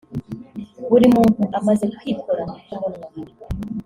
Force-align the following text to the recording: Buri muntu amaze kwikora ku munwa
Buri 0.89 1.05
muntu 1.15 1.41
amaze 1.57 1.85
kwikora 1.97 2.43
ku 2.67 2.75
munwa 2.79 3.07